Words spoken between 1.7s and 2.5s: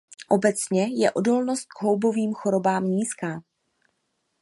houbovým